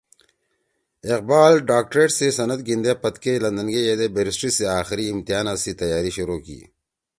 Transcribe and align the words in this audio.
اقبال 1.13 1.53
ڈاکٹریٹ 1.69 2.09
سی 2.17 2.27
سند 2.37 2.59
گھیِندے 2.67 2.93
پدکے 3.01 3.33
لندن 3.43 3.67
گے 3.73 3.81
یِدے 3.87 4.07
بیرسٹری 4.15 4.49
سی 4.57 4.63
آخری 4.79 5.05
امتحانا 5.09 5.53
سی 5.63 5.71
تیاری 5.79 6.11
شروع 6.17 6.39
کی 6.45 6.59